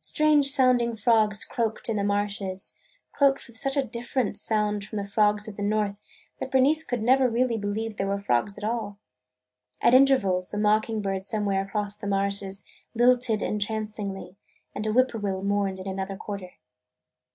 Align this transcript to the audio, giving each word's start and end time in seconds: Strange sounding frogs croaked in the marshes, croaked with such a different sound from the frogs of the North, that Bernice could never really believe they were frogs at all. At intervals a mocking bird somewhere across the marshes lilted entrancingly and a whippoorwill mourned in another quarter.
Strange 0.00 0.46
sounding 0.46 0.96
frogs 0.96 1.44
croaked 1.44 1.90
in 1.90 1.96
the 1.96 2.02
marshes, 2.02 2.74
croaked 3.12 3.46
with 3.46 3.58
such 3.58 3.76
a 3.76 3.84
different 3.84 4.38
sound 4.38 4.82
from 4.82 4.96
the 4.96 5.04
frogs 5.06 5.48
of 5.48 5.58
the 5.58 5.62
North, 5.62 6.00
that 6.40 6.50
Bernice 6.50 6.82
could 6.82 7.02
never 7.02 7.28
really 7.28 7.58
believe 7.58 7.98
they 7.98 8.04
were 8.06 8.18
frogs 8.18 8.56
at 8.56 8.64
all. 8.64 8.96
At 9.82 9.92
intervals 9.92 10.54
a 10.54 10.58
mocking 10.58 11.02
bird 11.02 11.26
somewhere 11.26 11.60
across 11.60 11.94
the 11.94 12.06
marshes 12.06 12.64
lilted 12.94 13.42
entrancingly 13.42 14.38
and 14.74 14.86
a 14.86 14.92
whippoorwill 14.92 15.42
mourned 15.42 15.78
in 15.78 15.86
another 15.86 16.16
quarter. 16.16 16.52